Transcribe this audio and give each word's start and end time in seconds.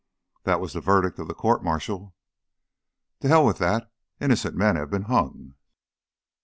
"That 0.45 0.59
was 0.59 0.73
the 0.73 0.81
verdict 0.81 1.19
of 1.19 1.27
the 1.27 1.35
court 1.35 1.63
martial." 1.63 2.15
"To 3.19 3.27
hell 3.27 3.45
with 3.45 3.59
that! 3.59 3.91
Innocent 4.19 4.55
men 4.55 4.75
have 4.75 4.89
been 4.89 5.03
hung." 5.03 5.53